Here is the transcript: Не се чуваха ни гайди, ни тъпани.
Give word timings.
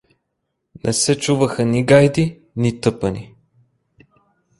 Не 0.85 0.93
се 0.93 1.17
чуваха 1.17 1.65
ни 1.65 1.85
гайди, 1.85 2.41
ни 2.55 2.81
тъпани. 2.81 3.35